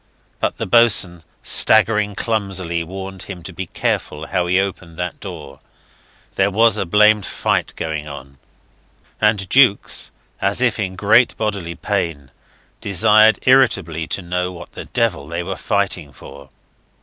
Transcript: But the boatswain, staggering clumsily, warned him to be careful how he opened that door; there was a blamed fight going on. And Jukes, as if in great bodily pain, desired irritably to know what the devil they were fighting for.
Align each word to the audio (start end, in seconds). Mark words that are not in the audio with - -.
But 0.39 0.57
the 0.57 0.65
boatswain, 0.65 1.21
staggering 1.43 2.15
clumsily, 2.15 2.83
warned 2.83 3.21
him 3.21 3.43
to 3.43 3.53
be 3.53 3.67
careful 3.67 4.25
how 4.29 4.47
he 4.47 4.59
opened 4.59 4.97
that 4.97 5.19
door; 5.19 5.59
there 6.37 6.49
was 6.49 6.77
a 6.77 6.87
blamed 6.87 7.23
fight 7.23 7.75
going 7.75 8.07
on. 8.07 8.39
And 9.21 9.47
Jukes, 9.47 10.09
as 10.41 10.59
if 10.59 10.79
in 10.79 10.95
great 10.95 11.37
bodily 11.37 11.75
pain, 11.75 12.31
desired 12.81 13.37
irritably 13.43 14.07
to 14.07 14.23
know 14.23 14.51
what 14.51 14.71
the 14.71 14.85
devil 14.85 15.27
they 15.27 15.43
were 15.43 15.55
fighting 15.55 16.11
for. 16.11 16.49